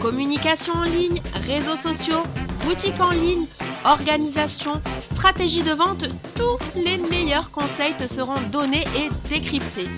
[0.00, 2.22] Communication en ligne, réseaux sociaux,
[2.64, 3.46] boutique en ligne,
[3.84, 6.04] organisation, stratégie de vente,
[6.36, 9.88] tous les meilleurs conseils te seront donnés et décryptés.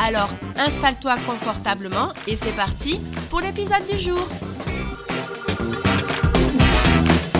[0.00, 4.26] Alors installe-toi confortablement et c'est parti pour l'épisode du jour.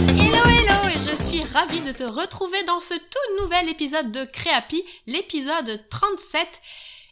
[0.09, 4.25] Hello hello et je suis ravie de te retrouver dans ce tout nouvel épisode de
[4.25, 6.47] Créapi, l'épisode 37.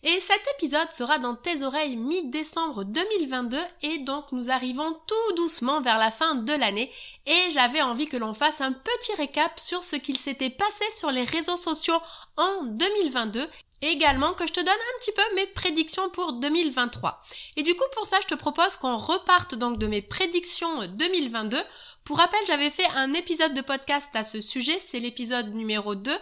[0.04, 5.80] Et cet épisode sera dans tes oreilles mi-décembre 2022 et donc nous arrivons tout doucement
[5.80, 6.90] vers la fin de l'année
[7.24, 11.12] et j'avais envie que l'on fasse un petit récap sur ce qu'il s'était passé sur
[11.12, 11.98] les réseaux sociaux
[12.36, 13.48] en 2022
[13.82, 17.22] et également que je te donne un petit peu mes prédictions pour 2023.
[17.56, 21.56] Et du coup pour ça je te propose qu'on reparte donc de mes prédictions 2022.
[22.02, 26.12] Pour rappel j'avais fait un épisode de podcast à ce sujet, c'est l'épisode numéro 2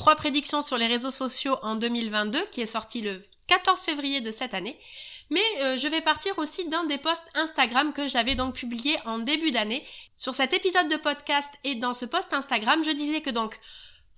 [0.00, 4.30] Trois prédictions sur les réseaux sociaux en 2022 qui est sorti le 14 février de
[4.30, 4.80] cette année.
[5.28, 9.18] Mais euh, je vais partir aussi d'un des posts Instagram que j'avais donc publié en
[9.18, 9.84] début d'année.
[10.16, 13.60] Sur cet épisode de podcast et dans ce post Instagram, je disais que donc,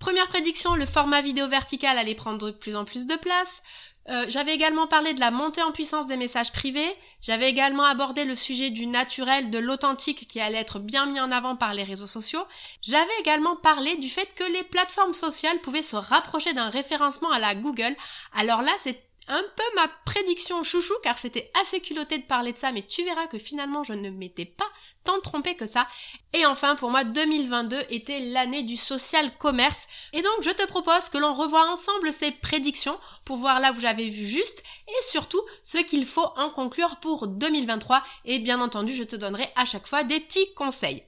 [0.02, 3.62] première prédiction, le format vidéo vertical allait prendre de plus en plus de place.
[4.10, 6.92] Euh, j'avais également parlé de la montée en puissance des messages privés.
[7.20, 11.30] J'avais également abordé le sujet du naturel, de l'authentique qui allait être bien mis en
[11.30, 12.44] avant par les réseaux sociaux.
[12.82, 17.38] J'avais également parlé du fait que les plateformes sociales pouvaient se rapprocher d'un référencement à
[17.38, 17.94] la Google.
[18.34, 22.58] Alors là, c'est un peu ma prédiction chouchou car c'était assez culotté de parler de
[22.58, 24.68] ça mais tu verras que finalement je ne m'étais pas
[25.04, 25.86] tant trompé que ça.
[26.32, 31.08] Et enfin pour moi 2022 était l'année du social commerce et donc je te propose
[31.08, 35.42] que l'on revoie ensemble ces prédictions pour voir là où j'avais vu juste et surtout
[35.62, 39.86] ce qu'il faut en conclure pour 2023 et bien entendu je te donnerai à chaque
[39.86, 41.04] fois des petits conseils.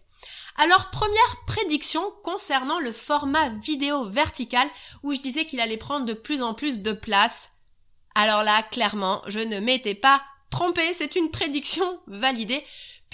[0.56, 4.69] Alors première prédiction concernant le format vidéo vertical
[5.02, 7.50] où je disais qu'il allait prendre de plus en plus de place
[8.14, 12.64] alors là, clairement, je ne m'étais pas trompée, c'est une prédiction validée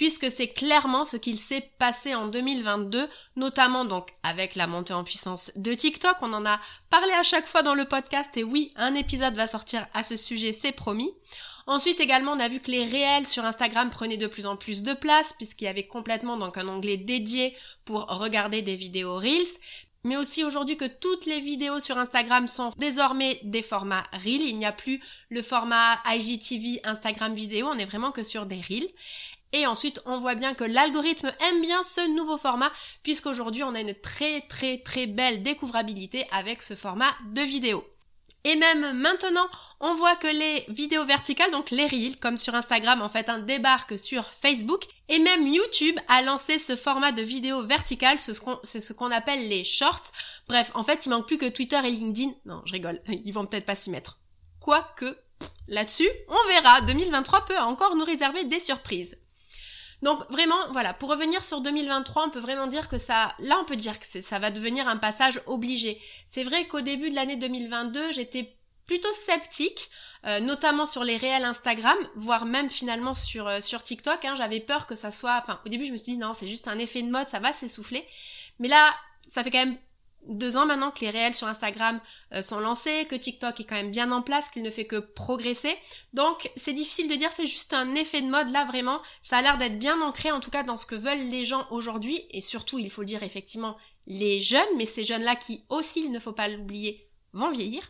[0.01, 5.03] puisque c'est clairement ce qu'il s'est passé en 2022, notamment donc avec la montée en
[5.03, 6.17] puissance de TikTok.
[6.23, 9.45] On en a parlé à chaque fois dans le podcast et oui, un épisode va
[9.45, 11.11] sortir à ce sujet, c'est promis.
[11.67, 14.81] Ensuite également, on a vu que les réels sur Instagram prenaient de plus en plus
[14.81, 19.59] de place puisqu'il y avait complètement donc un onglet dédié pour regarder des vidéos Reels
[20.03, 24.41] mais aussi aujourd'hui que toutes les vidéos sur Instagram sont désormais des formats Reels.
[24.41, 28.61] Il n'y a plus le format IGTV Instagram vidéo, on est vraiment que sur des
[28.61, 28.89] Reels.
[29.53, 32.71] Et ensuite, on voit bien que l'algorithme aime bien ce nouveau format,
[33.03, 37.90] puisqu'aujourd'hui, on a une très très très belle découvrabilité avec ce format de vidéo.
[38.43, 39.47] Et même maintenant,
[39.79, 43.39] on voit que les vidéos verticales, donc les reels, comme sur Instagram en fait, un
[43.39, 44.83] débarque sur Facebook.
[45.09, 48.33] Et même YouTube a lancé ce format de vidéo verticale, c'est
[48.81, 50.11] ce qu'on appelle les shorts.
[50.47, 52.31] Bref, en fait, il manque plus que Twitter et LinkedIn.
[52.45, 54.19] Non, je rigole, ils vont peut-être pas s'y mettre.
[54.59, 55.17] Quoique,
[55.67, 56.81] là-dessus, on verra.
[56.81, 59.17] 2023 peut encore nous réserver des surprises.
[60.01, 63.65] Donc vraiment, voilà, pour revenir sur 2023, on peut vraiment dire que ça, là on
[63.65, 66.01] peut dire que ça va devenir un passage obligé.
[66.27, 68.57] C'est vrai qu'au début de l'année 2022, j'étais
[68.87, 69.89] plutôt sceptique,
[70.25, 74.25] euh, notamment sur les réels Instagram, voire même finalement sur, euh, sur TikTok.
[74.25, 75.39] Hein, J'avais peur que ça soit...
[75.41, 77.39] Enfin, au début, je me suis dit non, c'est juste un effet de mode, ça
[77.39, 78.05] va s'essouffler.
[78.59, 78.93] Mais là,
[79.31, 79.77] ça fait quand même
[80.27, 81.99] deux ans maintenant que les réels sur Instagram
[82.33, 84.97] euh, sont lancés, que TikTok est quand même bien en place, qu'il ne fait que
[84.97, 85.75] progresser.
[86.13, 89.01] Donc c'est difficile de dire c'est juste un effet de mode là vraiment.
[89.21, 91.65] Ça a l'air d'être bien ancré en tout cas dans ce que veulent les gens
[91.71, 93.77] aujourd'hui et surtout il faut le dire effectivement
[94.07, 97.81] les jeunes, mais ces jeunes là qui aussi il ne faut pas l'oublier vont vieillir.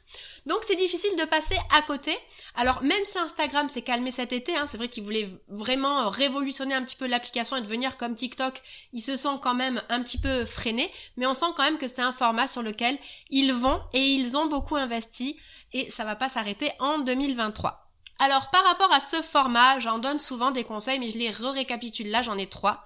[0.46, 2.16] Donc c'est difficile de passer à côté.
[2.56, 6.74] Alors même si Instagram s'est calmé cet été, hein, c'est vrai qu'ils voulaient vraiment révolutionner
[6.74, 8.62] un petit peu l'application et devenir comme TikTok,
[8.94, 11.88] ils se sont quand même un petit peu freinés, mais on sent quand même que
[11.88, 12.97] c'est un format sur lequel
[13.29, 15.40] ils vont et ils ont beaucoup investi
[15.73, 17.87] et ça va pas s'arrêter en 2023.
[18.20, 22.11] Alors par rapport à ce format, j'en donne souvent des conseils, mais je les re-récapitule
[22.11, 22.84] là, j'en ai trois.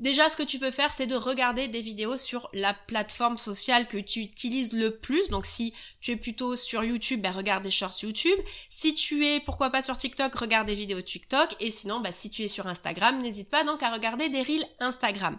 [0.00, 3.86] Déjà, ce que tu peux faire, c'est de regarder des vidéos sur la plateforme sociale
[3.86, 5.28] que tu utilises le plus.
[5.28, 8.38] Donc, si tu es plutôt sur YouTube, ben, regarde des shorts YouTube.
[8.70, 11.54] Si tu es, pourquoi pas sur TikTok, regarde des vidéos TikTok.
[11.60, 14.66] Et sinon, ben, si tu es sur Instagram, n'hésite pas donc à regarder des reels
[14.78, 15.38] Instagram.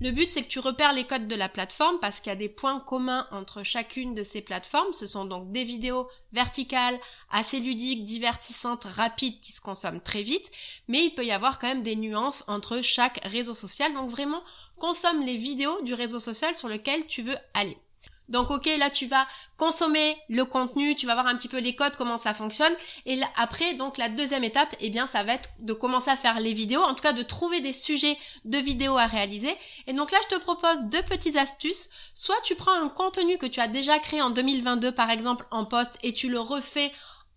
[0.00, 2.36] Le but, c'est que tu repères les codes de la plateforme parce qu'il y a
[2.36, 4.92] des points communs entre chacune de ces plateformes.
[4.92, 6.98] Ce sont donc des vidéos verticales,
[7.30, 10.50] assez ludiques, divertissantes, rapides, qui se consomment très vite.
[10.88, 13.92] Mais il peut y avoir quand même des nuances entre chaque réseau social.
[13.94, 14.42] Donc vraiment,
[14.78, 17.78] consomme les vidéos du réseau social sur lequel tu veux aller.
[18.28, 19.26] Donc ok, là tu vas
[19.56, 22.72] consommer le contenu, tu vas voir un petit peu les codes, comment ça fonctionne.
[23.06, 26.40] Et après, donc la deuxième étape, eh bien ça va être de commencer à faire
[26.40, 29.54] les vidéos, en tout cas de trouver des sujets de vidéos à réaliser.
[29.86, 31.90] Et donc là je te propose deux petites astuces.
[32.14, 35.64] Soit tu prends un contenu que tu as déjà créé en 2022 par exemple en
[35.64, 36.92] post et tu le refais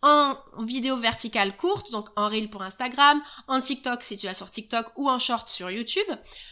[0.06, 4.52] en vidéo verticale courte, donc en reel pour Instagram, en TikTok si tu as sur
[4.52, 6.08] TikTok ou en short sur YouTube.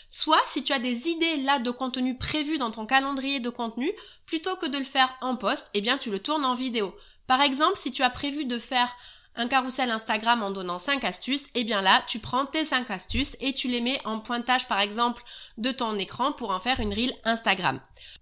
[0.08, 3.92] Soit si tu as des idées là de contenu prévu dans ton calendrier de contenu,
[4.26, 6.96] plutôt que de le faire en post, eh bien tu le tournes en vidéo.
[7.28, 8.90] Par exemple, si tu as prévu de faire
[9.36, 12.90] un carrousel Instagram en donnant 5 astuces, et eh bien là, tu prends tes 5
[12.92, 15.24] astuces et tu les mets en pointage par exemple
[15.58, 17.80] de ton écran pour en faire une reel Instagram.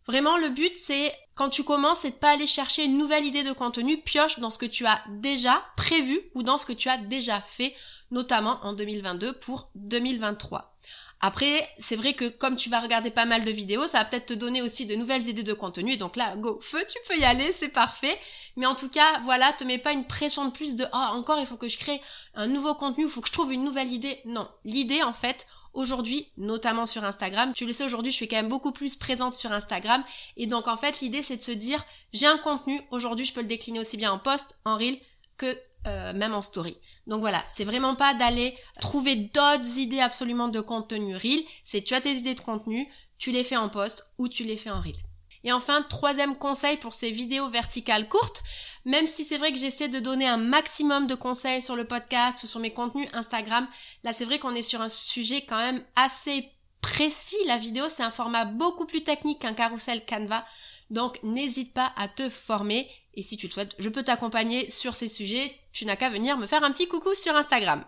[0.08, 3.44] Vraiment, le but c'est quand tu commences, c'est de pas aller chercher une nouvelle idée
[3.44, 6.90] de contenu, pioche dans ce que tu as déjà prévu ou dans ce que tu
[6.90, 7.76] as déjà fait,
[8.12, 10.78] notamment en 2022 pour 2023.
[11.24, 14.26] Après, c'est vrai que comme tu vas regarder pas mal de vidéos, ça va peut-être
[14.28, 15.94] te donner aussi de nouvelles idées de contenu.
[15.94, 18.18] Et donc là, go, feu, tu peux y aller, c'est parfait.
[18.56, 21.40] Mais en tout cas, voilà, te mets pas une pression de plus de oh encore
[21.40, 22.02] il faut que je crée
[22.34, 24.20] un nouveau contenu, il faut que je trouve une nouvelle idée.
[24.26, 28.38] Non, l'idée en fait, aujourd'hui, notamment sur Instagram, tu le sais aujourd'hui, je suis quand
[28.38, 30.04] même beaucoup plus présente sur Instagram.
[30.38, 33.42] Et donc en fait, l'idée c'est de se dire j'ai un contenu, aujourd'hui je peux
[33.42, 34.98] le décliner aussi bien en post, en reel
[35.38, 35.58] que
[35.88, 36.78] euh, même en story.
[37.08, 41.94] Donc voilà, c'est vraiment pas d'aller trouver d'autres idées absolument de contenu reel, c'est tu
[41.94, 42.88] as tes idées de contenu,
[43.18, 44.96] tu les fais en post ou tu les fais en reel.
[45.44, 48.44] Et enfin, troisième conseil pour ces vidéos verticales courtes,
[48.86, 52.44] même si c'est vrai que j'essaie de donner un maximum de conseils sur le podcast
[52.44, 53.68] ou sur mes contenus Instagram,
[54.04, 56.50] là c'est vrai qu'on est sur un sujet quand même assez
[56.82, 57.38] précis.
[57.48, 60.46] La vidéo c'est un format beaucoup plus technique qu'un carrousel Canva,
[60.90, 64.96] donc n'hésite pas à te former et si tu le souhaites, je peux t'accompagner sur
[64.96, 65.56] ces sujets.
[65.74, 67.84] Tu n'as qu'à venir me faire un petit coucou sur Instagram.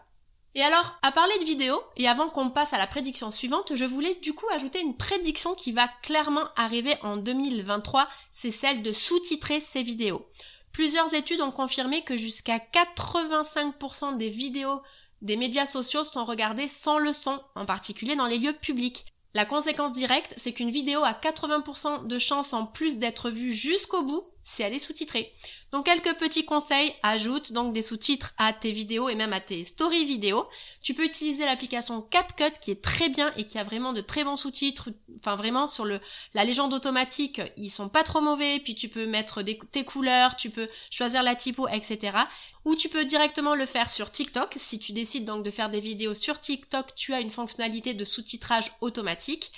[0.55, 3.85] Et alors, à parler de vidéo, et avant qu'on passe à la prédiction suivante, je
[3.85, 8.91] voulais du coup ajouter une prédiction qui va clairement arriver en 2023, c'est celle de
[8.91, 10.27] sous-titrer ces vidéos.
[10.71, 14.81] Plusieurs études ont confirmé que jusqu'à 85% des vidéos
[15.21, 19.05] des médias sociaux sont regardées sans le son, en particulier dans les lieux publics.
[19.33, 24.03] La conséquence directe, c'est qu'une vidéo a 80% de chances en plus d'être vue jusqu'au
[24.03, 25.33] bout si elle est sous-titrée.
[25.71, 29.63] Donc quelques petits conseils, ajoute donc des sous-titres à tes vidéos et même à tes
[29.63, 30.47] stories vidéo.
[30.83, 34.23] Tu peux utiliser l'application CapCut qui est très bien et qui a vraiment de très
[34.23, 34.89] bons sous-titres.
[35.19, 35.99] Enfin vraiment sur le
[36.35, 38.59] la légende automatique, ils sont pas trop mauvais.
[38.59, 42.17] Puis tu peux mettre tes couleurs, tu peux choisir la typo, etc.
[42.65, 44.53] Ou tu peux directement le faire sur TikTok.
[44.57, 48.05] Si tu décides donc de faire des vidéos sur TikTok, tu as une fonctionnalité de
[48.05, 49.51] sous-titrage automatique.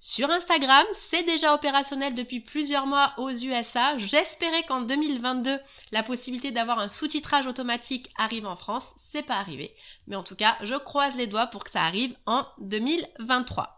[0.00, 3.96] Sur Instagram, c'est déjà opérationnel depuis plusieurs mois aux USA.
[3.98, 5.58] J'espérais qu'en 2022,
[5.92, 8.92] la possibilité d'avoir un sous-titrage automatique arrive en France.
[8.98, 9.74] C'est pas arrivé.
[10.06, 13.75] Mais en tout cas, je croise les doigts pour que ça arrive en 2023.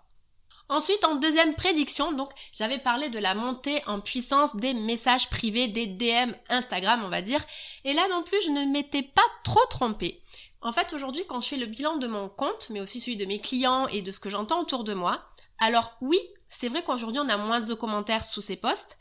[0.70, 5.68] Ensuite, en deuxième prédiction, donc, j'avais parlé de la montée en puissance des messages privés,
[5.68, 7.44] des DM Instagram, on va dire.
[7.84, 10.22] Et là non plus, je ne m'étais pas trop trompée.
[10.60, 13.24] En fait, aujourd'hui, quand je fais le bilan de mon compte, mais aussi celui de
[13.24, 15.24] mes clients et de ce que j'entends autour de moi,
[15.58, 16.18] alors oui,
[16.50, 18.98] c'est vrai qu'aujourd'hui on a moins de commentaires sous ces posts,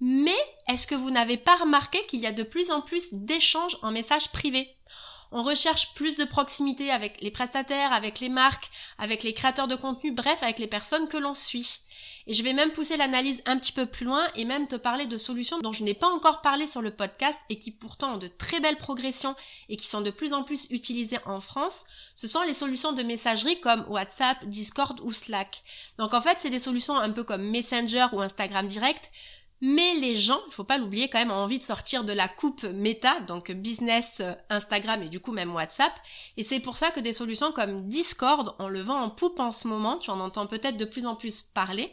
[0.00, 0.36] mais
[0.68, 3.90] est-ce que vous n'avez pas remarqué qu'il y a de plus en plus d'échanges en
[3.90, 4.77] messages privés?
[5.32, 9.76] On recherche plus de proximité avec les prestataires, avec les marques, avec les créateurs de
[9.76, 11.80] contenu, bref, avec les personnes que l'on suit.
[12.26, 15.06] Et je vais même pousser l'analyse un petit peu plus loin et même te parler
[15.06, 18.18] de solutions dont je n'ai pas encore parlé sur le podcast et qui pourtant ont
[18.18, 19.34] de très belles progressions
[19.70, 21.86] et qui sont de plus en plus utilisées en France.
[22.14, 25.62] Ce sont les solutions de messagerie comme WhatsApp, Discord ou Slack.
[25.96, 29.10] Donc en fait, c'est des solutions un peu comme Messenger ou Instagram Direct,
[29.60, 32.28] mais les gens, il faut pas l'oublier quand même, ont envie de sortir de la
[32.28, 35.92] coupe méta, donc business, euh, Instagram et du coup même WhatsApp.
[36.36, 39.52] Et c'est pour ça que des solutions comme Discord, on le vend en poupe en
[39.52, 41.92] ce moment, tu en entends peut-être de plus en plus parler.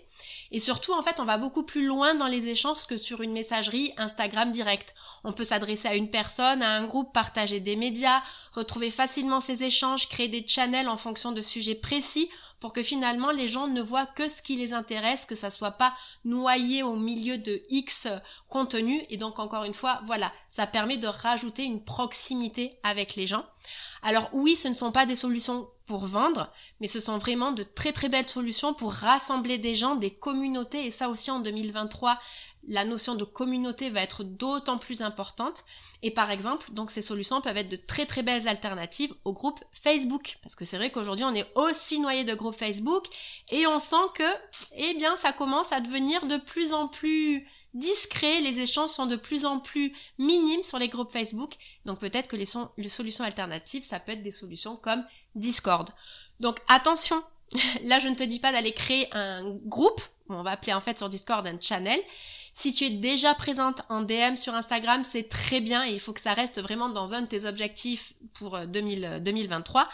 [0.51, 3.34] Et surtout, en fait, on va beaucoup plus loin dans les échanges que sur une
[3.34, 4.93] messagerie Instagram direct.
[5.24, 8.22] On peut s'adresser à une personne, à un groupe, partager des médias,
[8.53, 13.31] retrouver facilement ces échanges, créer des channels en fonction de sujets précis pour que finalement
[13.31, 15.93] les gens ne voient que ce qui les intéresse, que ça soit pas
[16.24, 18.07] noyé au milieu de X
[18.50, 19.03] contenu.
[19.09, 23.45] Et donc encore une fois, voilà, ça permet de rajouter une proximité avec les gens.
[24.01, 27.63] Alors oui, ce ne sont pas des solutions pour vendre, mais ce sont vraiment de
[27.63, 32.19] très très belles solutions pour rassembler des gens, des communautés, et ça aussi en 2023,
[32.67, 35.63] la notion de communauté va être d'autant plus importante.
[36.01, 39.60] Et par exemple, donc ces solutions peuvent être de très très belles alternatives au groupe
[39.72, 40.38] Facebook.
[40.43, 43.05] Parce que c'est vrai qu'aujourd'hui on est aussi noyé de groupes Facebook
[43.51, 44.24] et on sent que,
[44.77, 49.17] eh bien, ça commence à devenir de plus en plus discret, les échanges sont de
[49.17, 51.55] plus en plus minimes sur les groupes Facebook.
[51.86, 55.03] Donc peut-être que les, les solutions alternatives, ça peut être des solutions comme
[55.36, 55.89] Discord.
[56.39, 57.22] Donc attention,
[57.84, 60.98] là je ne te dis pas d'aller créer un groupe, on va appeler en fait
[60.98, 62.00] sur Discord un channel,
[62.57, 66.13] si tu es déjà présente en DM sur Instagram, c'est très bien et il faut
[66.13, 69.81] que ça reste vraiment dans un de tes objectifs pour 2023.
[69.81, 69.85] Euh,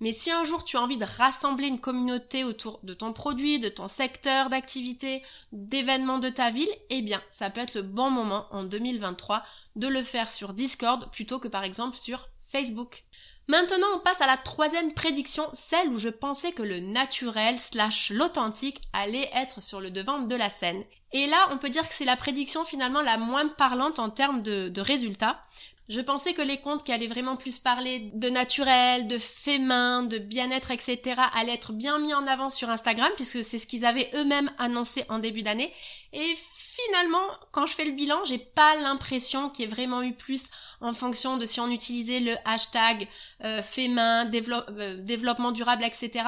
[0.00, 3.58] Mais si un jour tu as envie de rassembler une communauté autour de ton produit,
[3.58, 5.22] de ton secteur d'activité,
[5.52, 9.42] d'événements de ta ville, eh bien, ça peut être le bon moment en 2023
[9.76, 13.04] de le faire sur Discord plutôt que par exemple sur Facebook.
[13.48, 18.10] Maintenant, on passe à la troisième prédiction, celle où je pensais que le naturel slash
[18.10, 20.84] l'authentique allait être sur le devant de la scène.
[21.12, 24.42] Et là, on peut dire que c'est la prédiction finalement la moins parlante en termes
[24.42, 25.42] de, résultats.
[25.88, 30.04] Je pensais que les comptes qui allaient vraiment plus parler de naturel, de fait main,
[30.04, 31.20] de bien-être, etc.
[31.34, 35.04] allaient être bien mis en avant sur Instagram puisque c'est ce qu'ils avaient eux-mêmes annoncé
[35.08, 35.72] en début d'année.
[36.12, 36.36] Et
[36.70, 40.46] finalement, quand je fais le bilan, j'ai pas l'impression qu'il y ait vraiment eu plus
[40.80, 43.08] en fonction de si on utilisait le hashtag
[43.44, 46.24] euh, fait main, euh, développement durable, etc.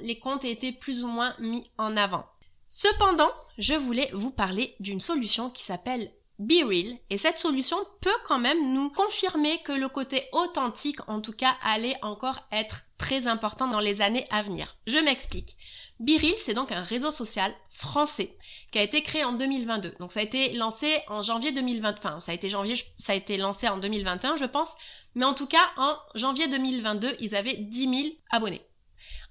[0.00, 2.24] les comptes étaient plus ou moins mis en avant.
[2.68, 8.38] Cependant, je voulais vous parler d'une solution qui s'appelle BeReal et cette solution peut quand
[8.38, 13.66] même nous confirmer que le côté authentique en tout cas allait encore être très important
[13.66, 14.76] dans les années à venir.
[14.86, 15.56] Je m'explique.
[15.98, 18.38] BeReal, c'est donc un réseau social français
[18.70, 19.96] qui a été créé en 2022.
[19.98, 21.96] Donc ça a été lancé en janvier 2020.
[21.98, 24.70] Enfin, ça a été janvier, ça a été lancé en 2021, je pense.
[25.16, 28.64] Mais en tout cas, en janvier 2022, ils avaient 10 000 abonnés.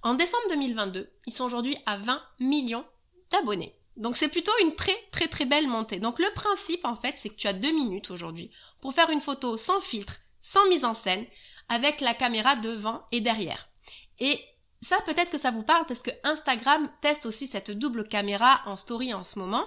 [0.04, 2.86] En décembre 2022, ils sont aujourd'hui à 20 millions
[3.32, 3.74] d'abonnés.
[3.96, 6.00] Donc c'est plutôt une très très très belle montée.
[6.00, 8.52] Donc le principe en fait, c'est que tu as deux minutes aujourd'hui
[8.82, 11.26] pour faire une photo sans filtre, sans mise en scène,
[11.72, 13.70] avec la caméra devant et derrière.
[14.20, 14.40] Et
[14.82, 18.76] ça, peut-être que ça vous parle parce que Instagram teste aussi cette double caméra en
[18.76, 19.66] story en ce moment.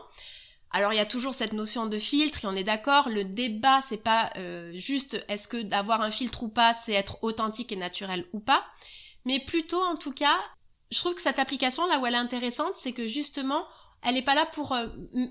[0.71, 3.81] Alors il y a toujours cette notion de filtre et on est d'accord, le débat
[3.89, 7.77] c'est pas euh, juste est-ce que d'avoir un filtre ou pas c'est être authentique et
[7.77, 8.67] naturel ou pas,
[9.25, 10.37] mais plutôt en tout cas,
[10.91, 13.65] je trouve que cette application là où elle est intéressante c'est que justement
[14.05, 14.87] elle n'est pas là pour euh,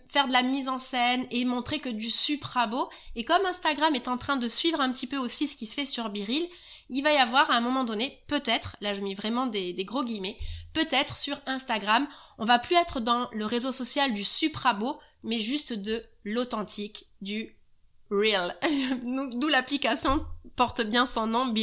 [0.09, 2.89] faire de la mise en scène et montrer que du supra beau.
[3.15, 5.75] Et comme Instagram est en train de suivre un petit peu aussi ce qui se
[5.75, 6.47] fait sur Biril,
[6.89, 10.03] il va y avoir à un moment donné, peut-être, là je mets vraiment des, gros
[10.03, 10.37] guillemets,
[10.73, 15.39] peut-être sur Instagram, on va plus être dans le réseau social du supra beau, mais
[15.39, 17.55] juste de l'authentique, du
[18.09, 18.57] real.
[19.33, 20.25] D'où l'application
[20.55, 21.59] porte bien son nom, Be.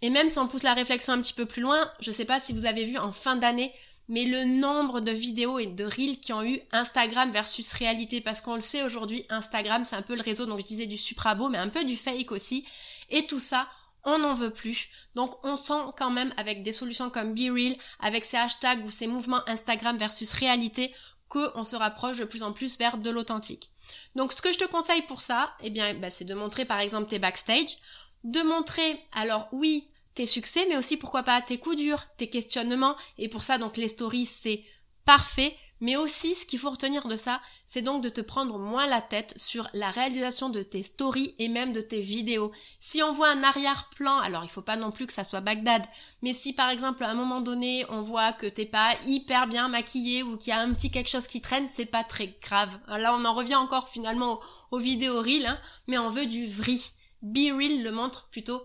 [0.00, 2.40] Et même si on pousse la réflexion un petit peu plus loin, je sais pas
[2.40, 3.72] si vous avez vu en fin d'année,
[4.08, 8.40] mais le nombre de vidéos et de reels qui ont eu Instagram versus réalité, parce
[8.40, 11.48] qu'on le sait aujourd'hui, Instagram c'est un peu le réseau, donc je disais du suprabo,
[11.48, 12.66] mais un peu du fake aussi,
[13.10, 13.68] et tout ça,
[14.04, 14.88] on n'en veut plus.
[15.14, 19.06] Donc on sent quand même avec des solutions comme BeReal, avec ces hashtags ou ces
[19.06, 20.94] mouvements Instagram versus réalité,
[21.28, 23.70] qu'on se rapproche de plus en plus vers de l'authentique.
[24.14, 26.80] Donc ce que je te conseille pour ça, eh bien, bah, c'est de montrer par
[26.80, 27.76] exemple tes backstage,
[28.24, 32.96] de montrer, alors oui, tes succès, mais aussi pourquoi pas tes coups durs, tes questionnements.
[33.18, 34.64] Et pour ça, donc les stories, c'est
[35.04, 35.56] parfait.
[35.80, 39.00] Mais aussi, ce qu'il faut retenir de ça, c'est donc de te prendre moins la
[39.00, 42.50] tête sur la réalisation de tes stories et même de tes vidéos.
[42.80, 45.86] Si on voit un arrière-plan, alors il faut pas non plus que ça soit Bagdad,
[46.22, 49.68] mais si par exemple à un moment donné on voit que t'es pas hyper bien
[49.68, 52.76] maquillé ou qu'il y a un petit quelque chose qui traîne, c'est pas très grave.
[52.88, 54.40] Là on en revient encore finalement
[54.72, 56.74] aux, vidéos real, hein, mais on veut du vrai.
[57.22, 58.62] Be Real le montre plutôt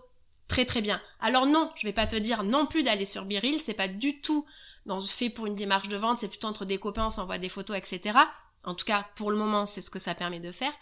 [0.54, 1.02] très très bien.
[1.18, 4.20] Alors non, je vais pas te dire non plus d'aller sur Biril, c'est pas du
[4.20, 4.46] tout
[4.86, 7.48] dans fait pour une démarche de vente, c'est plutôt entre des copains, on s'envoie des
[7.48, 8.16] photos, etc.
[8.62, 10.72] En tout cas, pour le moment, c'est ce que ça permet de faire.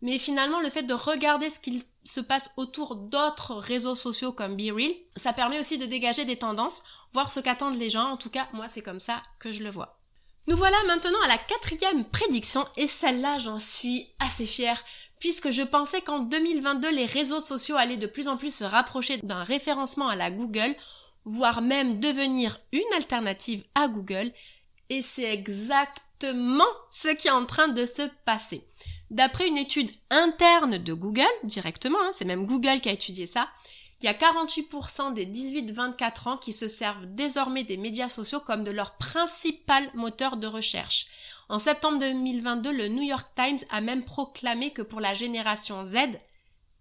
[0.00, 4.56] Mais finalement, le fait de regarder ce qu'il se passe autour d'autres réseaux sociaux comme
[4.56, 6.82] BeReal, ça permet aussi de dégager des tendances,
[7.12, 8.08] voir ce qu'attendent les gens.
[8.08, 9.97] En tout cas, moi, c'est comme ça que je le vois.
[10.48, 14.82] Nous voilà maintenant à la quatrième prédiction, et celle-là, j'en suis assez fière
[15.20, 19.18] puisque je pensais qu'en 2022, les réseaux sociaux allaient de plus en plus se rapprocher
[19.18, 20.74] d'un référencement à la Google,
[21.26, 24.32] voire même devenir une alternative à Google,
[24.88, 28.64] et c'est exactement ce qui est en train de se passer.
[29.10, 33.50] D'après une étude interne de Google, directement, hein, c'est même Google qui a étudié ça,
[34.00, 38.62] il y a 48% des 18-24 ans qui se servent désormais des médias sociaux comme
[38.62, 41.06] de leur principal moteur de recherche.
[41.48, 45.96] En septembre 2022, le New York Times a même proclamé que pour la génération Z,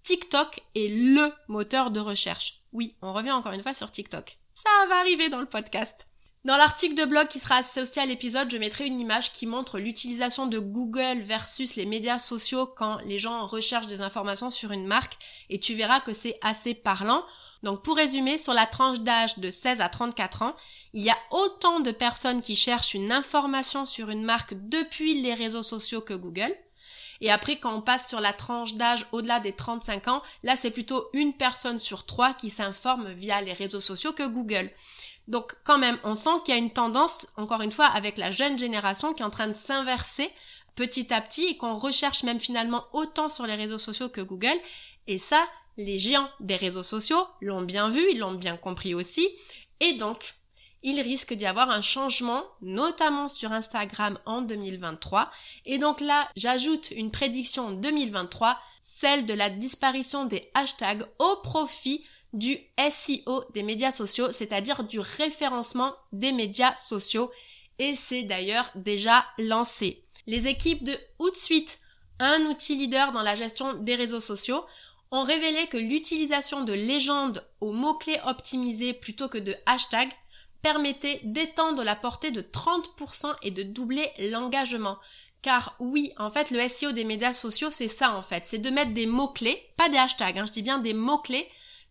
[0.03, 2.62] TikTok est LE moteur de recherche.
[2.71, 4.38] Oui, on revient encore une fois sur TikTok.
[4.53, 6.05] ça va arriver dans le podcast.
[6.48, 9.80] Dans l'article de blog qui sera associé à l'épisode, je mettrai une image qui montre
[9.80, 14.88] l'utilisation de Google versus les médias sociaux quand les gens recherchent des informations sur une
[14.88, 15.18] marque
[15.50, 17.22] et tu verras que c'est assez parlant.
[17.63, 20.56] Donc pour résumer, sur la tranche d'âge de 16 à 34 ans,
[20.94, 25.34] il y a autant de personnes qui cherchent une information sur une marque depuis les
[25.34, 26.56] réseaux sociaux que Google.
[27.20, 30.72] Et après, quand on passe sur la tranche d'âge au-delà des 35 ans, là, c'est
[30.72, 34.72] plutôt une personne sur trois qui s'informe via les réseaux sociaux que Google.
[35.27, 38.31] Donc quand même, on sent qu'il y a une tendance, encore une fois, avec la
[38.31, 40.31] jeune génération qui est en train de s'inverser
[40.75, 44.57] petit à petit et qu'on recherche même finalement autant sur les réseaux sociaux que Google.
[45.07, 45.43] Et ça,
[45.77, 49.27] les géants des réseaux sociaux l'ont bien vu, ils l'ont bien compris aussi.
[49.79, 50.36] Et donc,
[50.84, 55.31] il risque d'y avoir un changement, notamment sur Instagram en 2023.
[55.65, 62.05] Et donc là, j'ajoute une prédiction 2023, celle de la disparition des hashtags au profit
[62.38, 67.32] du SEO des médias sociaux, c'est-à-dire du référencement des médias sociaux.
[67.79, 70.03] Et c'est d'ailleurs déjà lancé.
[70.27, 71.79] Les équipes de Hootsuite,
[72.20, 74.63] un outil leader dans la gestion des réseaux sociaux,
[75.10, 80.13] ont révélé que l'utilisation de légendes aux mots-clés optimisés plutôt que de hashtags
[80.62, 84.98] permettait d'étendre la portée de 30% et de doubler l'engagement.
[85.41, 88.70] Car oui, en fait, le SEO des médias sociaux, c'est ça en fait, c'est de
[88.70, 91.48] mettre des mots-clés, pas des hashtags, hein, je dis bien des mots-clés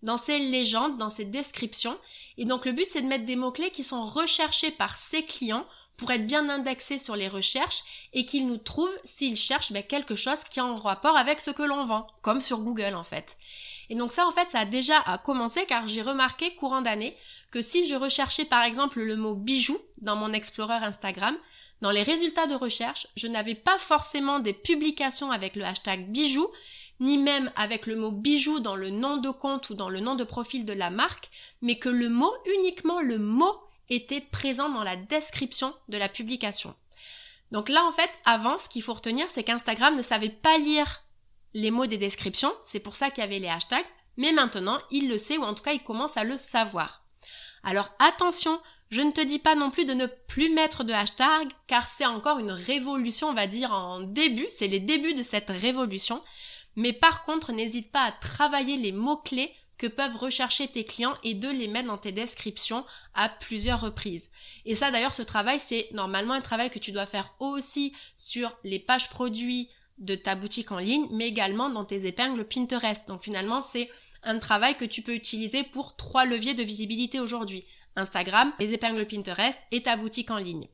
[0.06, 1.98] dans ces légendes, dans ces descriptions.
[2.38, 5.66] Et donc le but, c'est de mettre des mots-clés qui sont recherchés par ses clients
[5.96, 10.14] pour être bien indexés sur les recherches et qu'ils nous trouvent, s'ils cherchent, ben, quelque
[10.14, 13.36] chose qui est en rapport avec ce que l'on vend, comme sur Google en fait.
[13.90, 17.16] Et donc ça, en fait, ça a déjà commencé car j'ai remarqué courant d'année
[17.50, 21.36] que si je recherchais par exemple le mot bijou dans mon Explorer Instagram,
[21.80, 26.46] dans les résultats de recherche, je n'avais pas forcément des publications avec le hashtag bijou,
[27.00, 30.14] ni même avec le mot bijou dans le nom de compte ou dans le nom
[30.14, 31.30] de profil de la marque,
[31.62, 36.74] mais que le mot, uniquement le mot, était présent dans la description de la publication.
[37.52, 41.02] Donc là, en fait, avant, ce qu'il faut retenir, c'est qu'Instagram ne savait pas lire
[41.54, 43.84] les mots des descriptions, c'est pour ça qu'il y avait les hashtags,
[44.16, 47.04] mais maintenant, il le sait, ou en tout cas, il commence à le savoir.
[47.62, 48.60] Alors attention,
[48.90, 52.06] je ne te dis pas non plus de ne plus mettre de hashtag, car c'est
[52.06, 56.22] encore une révolution, on va dire, en début, c'est les débuts de cette révolution.
[56.76, 61.34] Mais par contre, n'hésite pas à travailler les mots-clés que peuvent rechercher tes clients et
[61.34, 64.30] de les mettre dans tes descriptions à plusieurs reprises.
[64.64, 68.56] Et ça d'ailleurs, ce travail, c'est normalement un travail que tu dois faire aussi sur
[68.64, 73.08] les pages produits de ta boutique en ligne, mais également dans tes épingles Pinterest.
[73.08, 73.90] Donc finalement, c'est
[74.22, 77.64] un travail que tu peux utiliser pour trois leviers de visibilité aujourd'hui.
[77.96, 80.68] Instagram, les épingles Pinterest et ta boutique en ligne.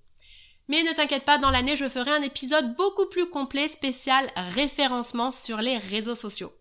[0.68, 5.32] Mais ne t'inquiète pas, dans l'année, je ferai un épisode beaucoup plus complet spécial référencement
[5.32, 6.52] sur les réseaux sociaux.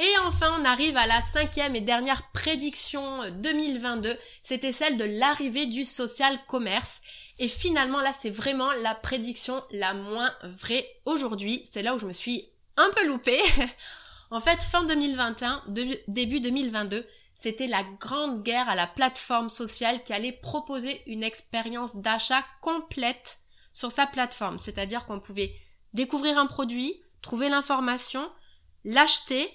[0.00, 4.16] Et enfin, on arrive à la cinquième et dernière prédiction 2022.
[4.44, 7.00] C'était celle de l'arrivée du social commerce.
[7.40, 11.64] Et finalement, là, c'est vraiment la prédiction la moins vraie aujourd'hui.
[11.70, 13.40] C'est là où je me suis un peu loupée.
[14.30, 15.64] en fait, fin 2021,
[16.06, 21.96] début 2022, c'était la grande guerre à la plateforme sociale qui allait proposer une expérience
[21.96, 23.38] d'achat complète
[23.72, 24.58] sur sa plateforme.
[24.58, 25.54] C'est-à-dire qu'on pouvait
[25.92, 28.30] découvrir un produit, trouver l'information,
[28.84, 29.48] l'acheter,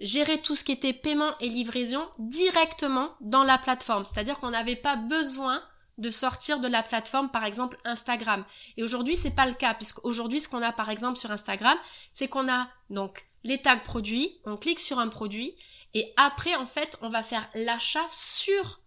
[0.00, 4.04] gérer tout ce qui était paiement et livraison directement dans la plateforme.
[4.04, 5.62] C'est-à-dire qu'on n'avait pas besoin
[5.98, 8.44] de sortir de la plateforme, par exemple Instagram.
[8.76, 11.76] Et aujourd'hui, c'est pas le cas, puisque aujourd'hui, ce qu'on a par exemple sur Instagram,
[12.12, 15.54] c'est qu'on a donc les tags produits, on clique sur un produit,
[15.94, 18.80] et après, en fait, on va faire l'achat sur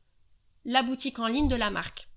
[0.63, 2.07] la boutique en ligne de la marque.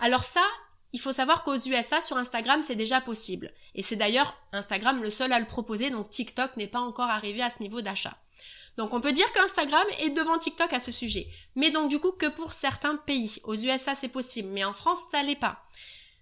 [0.00, 0.44] Alors ça,
[0.92, 3.52] il faut savoir qu'aux USA, sur Instagram, c'est déjà possible.
[3.74, 7.42] Et c'est d'ailleurs Instagram le seul à le proposer, donc TikTok n'est pas encore arrivé
[7.42, 8.16] à ce niveau d'achat.
[8.76, 11.28] Donc on peut dire qu'Instagram est devant TikTok à ce sujet.
[11.54, 13.40] Mais donc du coup que pour certains pays.
[13.44, 15.62] Aux USA c'est possible, mais en France ça l'est pas.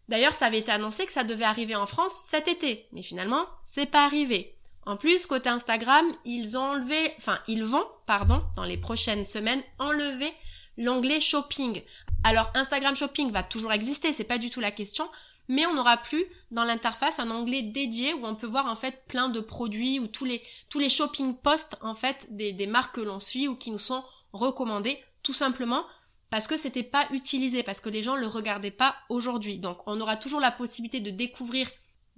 [0.09, 3.47] D'ailleurs ça avait été annoncé que ça devait arriver en France cet été, mais finalement
[3.65, 4.55] c'est pas arrivé.
[4.87, 9.63] En plus, côté Instagram, ils ont enlevé, enfin ils vont, pardon, dans les prochaines semaines,
[9.79, 10.33] enlever
[10.79, 11.83] l'onglet shopping.
[12.25, 15.09] Alors Instagram Shopping va toujours exister, c'est pas du tout la question,
[15.49, 19.05] mais on n'aura plus dans l'interface un onglet dédié où on peut voir en fait
[19.07, 22.97] plein de produits ou tous les tous les shopping posts en fait des, des marques
[22.97, 25.85] que l'on suit ou qui nous sont recommandés tout simplement
[26.31, 29.59] parce que c'était pas utilisé parce que les gens le regardaient pas aujourd'hui.
[29.59, 31.69] Donc on aura toujours la possibilité de découvrir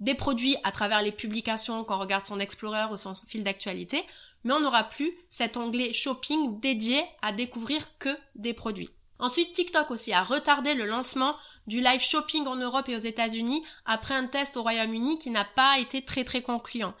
[0.01, 4.03] des produits à travers les publications quand on regarde son Explorer ou son fil d'actualité,
[4.43, 8.89] mais on n'aura plus cet onglet shopping dédié à découvrir que des produits.
[9.21, 13.63] Ensuite, TikTok aussi a retardé le lancement du live shopping en Europe et aux États-Unis
[13.85, 16.95] après un test au Royaume-Uni qui n'a pas été très très concluant.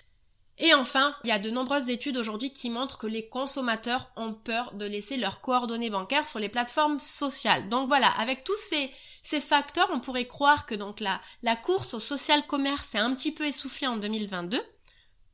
[0.59, 4.33] Et enfin, il y a de nombreuses études aujourd'hui qui montrent que les consommateurs ont
[4.33, 7.67] peur de laisser leurs coordonnées bancaires sur les plateformes sociales.
[7.69, 8.91] Donc voilà, avec tous ces,
[9.23, 13.15] ces facteurs, on pourrait croire que donc la, la course au social commerce est un
[13.15, 14.61] petit peu essoufflée en 2022.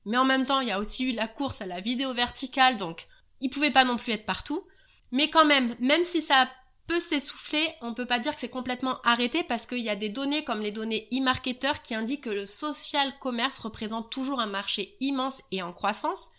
[0.05, 2.77] Mais en même temps, il y a aussi eu la course à la vidéo verticale,
[2.77, 3.07] donc
[3.41, 4.65] il pouvait pas non plus être partout.
[5.11, 6.47] Mais quand même, même si ça
[6.87, 10.09] peut s'essouffler, on peut pas dire que c'est complètement arrêté parce qu'il y a des
[10.09, 14.95] données comme les données e-marketer qui indiquent que le social commerce représente toujours un marché
[15.01, 16.29] immense et en croissance,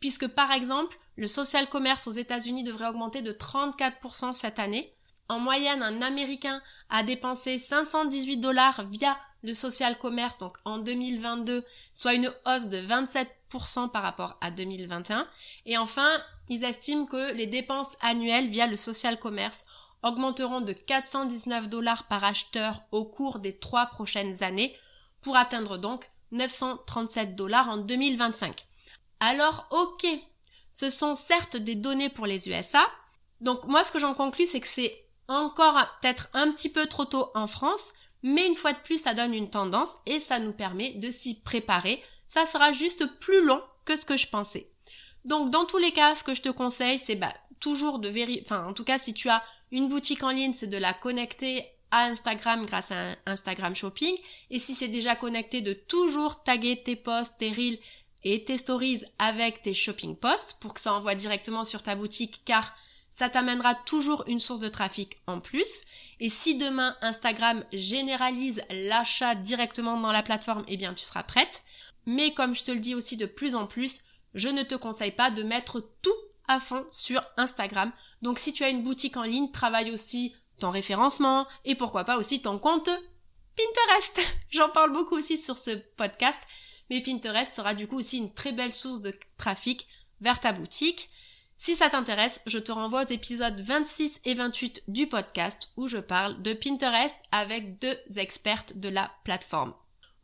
[0.00, 4.94] puisque par exemple, le social commerce aux États-Unis devrait augmenter de 34% cette année.
[5.28, 11.64] En moyenne, un Américain a dépensé 518 dollars via le social commerce, donc en 2022,
[11.92, 15.26] soit une hausse de 27% par rapport à 2021.
[15.66, 16.08] Et enfin,
[16.48, 19.64] ils estiment que les dépenses annuelles via le social commerce
[20.02, 24.76] augmenteront de 419 dollars par acheteur au cours des trois prochaines années
[25.22, 28.66] pour atteindre donc 937 dollars en 2025.
[29.20, 30.06] Alors ok,
[30.70, 32.82] ce sont certes des données pour les USA.
[33.40, 37.04] Donc moi ce que j'en conclus c'est que c'est encore peut-être un petit peu trop
[37.04, 40.52] tôt en France, mais une fois de plus ça donne une tendance et ça nous
[40.52, 42.02] permet de s'y préparer.
[42.26, 44.70] Ça sera juste plus long que ce que je pensais.
[45.28, 48.42] Donc dans tous les cas, ce que je te conseille, c'est bah, toujours de vérifier,
[48.46, 51.62] enfin en tout cas si tu as une boutique en ligne, c'est de la connecter
[51.90, 54.14] à Instagram grâce à Instagram Shopping.
[54.50, 57.78] Et si c'est déjà connecté, de toujours taguer tes posts, tes reels
[58.24, 62.40] et tes stories avec tes shopping posts pour que ça envoie directement sur ta boutique
[62.46, 62.74] car
[63.10, 65.82] ça t'amènera toujours une source de trafic en plus.
[66.20, 71.62] Et si demain Instagram généralise l'achat directement dans la plateforme, eh bien tu seras prête.
[72.06, 74.00] Mais comme je te le dis aussi de plus en plus,
[74.38, 76.14] je ne te conseille pas de mettre tout
[76.48, 77.92] à fond sur Instagram.
[78.22, 82.18] Donc si tu as une boutique en ligne, travaille aussi ton référencement et pourquoi pas
[82.18, 82.90] aussi ton compte
[83.56, 84.20] Pinterest.
[84.50, 86.40] J'en parle beaucoup aussi sur ce podcast,
[86.90, 89.86] mais Pinterest sera du coup aussi une très belle source de trafic
[90.20, 91.10] vers ta boutique.
[91.56, 95.98] Si ça t'intéresse, je te renvoie aux épisodes 26 et 28 du podcast où je
[95.98, 99.74] parle de Pinterest avec deux expertes de la plateforme.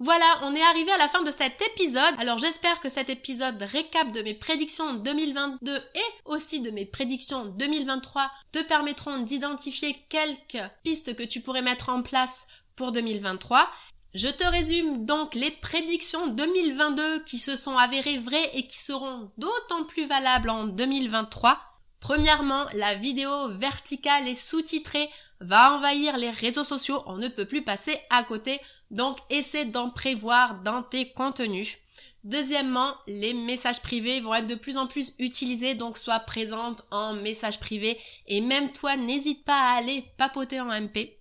[0.01, 2.15] Voilà, on est arrivé à la fin de cet épisode.
[2.19, 7.45] Alors j'espère que cet épisode récap de mes prédictions 2022 et aussi de mes prédictions
[7.45, 13.71] 2023 te permettront d'identifier quelques pistes que tu pourrais mettre en place pour 2023.
[14.15, 19.31] Je te résume donc les prédictions 2022 qui se sont avérées vraies et qui seront
[19.39, 21.57] d'autant plus valables en 2023.
[22.01, 25.09] Premièrement, la vidéo verticale et sous-titrée
[25.41, 29.91] va envahir les réseaux sociaux, on ne peut plus passer à côté donc, essaie d'en
[29.91, 31.79] prévoir dans tes contenus.
[32.25, 37.13] Deuxièmement, les messages privés vont être de plus en plus utilisés, donc sois présente en
[37.13, 41.19] message privé et même toi, n'hésite pas à aller papoter en MP.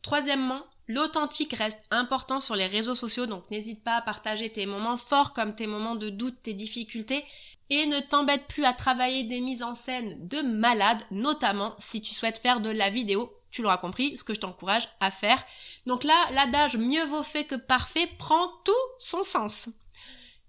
[0.00, 4.96] Troisièmement, l'authentique reste important sur les réseaux sociaux, donc n'hésite pas à partager tes moments
[4.96, 7.24] forts comme tes moments de doute, tes difficultés
[7.68, 12.14] et ne t'embête plus à travailler des mises en scène de malade, notamment si tu
[12.14, 15.42] souhaites faire de la vidéo tu l'auras compris, ce que je t'encourage à faire.
[15.86, 19.68] Donc là, l'adage mieux vaut fait que parfait prend tout son sens.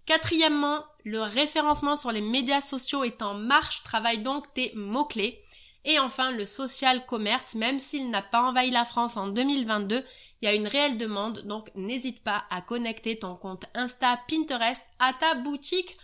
[0.06, 5.44] Quatrièmement, le référencement sur les médias sociaux est en marche, travaille donc tes mots-clés.
[5.86, 10.04] Et enfin, le social commerce, même s'il n'a pas envahi la France en 2022,
[10.42, 14.82] il y a une réelle demande, donc n'hésite pas à connecter ton compte Insta Pinterest
[15.00, 15.98] à ta boutique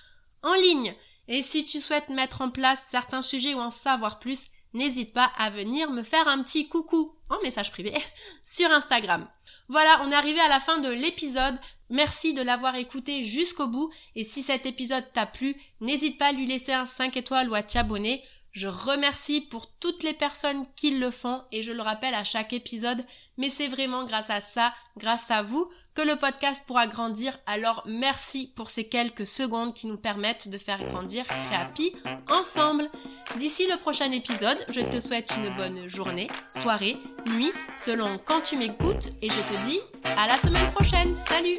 [0.43, 0.95] en ligne.
[1.27, 4.45] Et si tu souhaites mettre en place certains sujets ou en savoir plus,
[4.76, 7.94] n'hésite pas à venir me faire un petit coucou en message privé
[8.44, 9.28] sur Instagram.
[9.68, 11.58] Voilà, on est arrivé à la fin de l'épisode.
[11.90, 16.32] Merci de l'avoir écouté jusqu'au bout et si cet épisode t'a plu, n'hésite pas à
[16.34, 18.24] lui laisser un 5 étoiles ou à t'abonner.
[18.52, 22.54] Je remercie pour toutes les personnes qui le font et je le rappelle à chaque
[22.54, 23.04] épisode,
[23.38, 27.38] mais c'est vraiment grâce à ça, grâce à vous, que le podcast pourra grandir.
[27.47, 31.95] Alors merci pour ces quelques secondes qui nous permettent de faire grandir Créapi
[32.29, 32.89] ensemble.
[33.38, 38.58] D'ici le prochain épisode, je te souhaite une bonne journée, soirée, nuit, selon quand tu
[38.58, 39.79] m'écoutes et je te dis
[40.17, 41.15] à la semaine prochaine.
[41.29, 41.58] Salut